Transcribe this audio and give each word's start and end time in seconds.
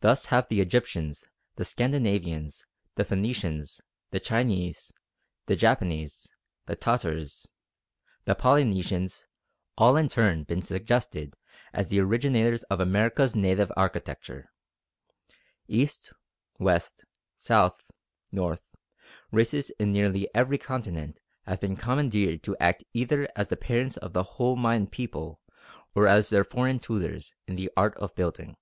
Thus 0.00 0.26
have 0.26 0.46
the 0.48 0.60
Egyptians, 0.60 1.24
the 1.56 1.64
Scandinavians, 1.64 2.64
the 2.94 3.04
Phoenicians, 3.04 3.80
the 4.12 4.20
Chinese, 4.20 4.92
the 5.46 5.56
Japanese, 5.56 6.32
the 6.66 6.76
Tatars, 6.76 7.50
the 8.24 8.36
Polynesians, 8.36 9.26
all 9.76 9.96
in 9.96 10.08
turn 10.08 10.44
been 10.44 10.62
suggested 10.62 11.34
as 11.72 11.88
the 11.88 11.98
originators 11.98 12.62
of 12.70 12.78
America's 12.78 13.34
native 13.34 13.72
architecture; 13.76 14.52
east, 15.66 16.12
west, 16.60 17.04
south, 17.34 17.90
north, 18.30 18.62
races 19.32 19.70
in 19.80 19.90
nearly 19.92 20.32
every 20.32 20.58
continent 20.58 21.18
have 21.42 21.58
been 21.58 21.74
commandeered 21.74 22.44
to 22.44 22.56
act 22.58 22.84
either 22.92 23.28
as 23.34 23.48
the 23.48 23.56
parents 23.56 23.96
of 23.96 24.12
the 24.12 24.22
whole 24.38 24.54
Mayan 24.54 24.86
people 24.86 25.40
or 25.92 26.06
as 26.06 26.30
their 26.30 26.44
foreign 26.44 26.78
tutors 26.78 27.34
in 27.48 27.56
the 27.56 27.68
art 27.76 27.96
of 27.96 28.14
building. 28.14 28.56